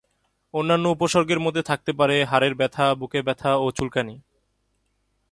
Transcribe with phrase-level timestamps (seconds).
[0.53, 4.15] অন্যান্য উপসর্গের মধ্যে থাকতে পারে হাড়ের ব্যথা, বুকে ব্যথা বা চুলকানি।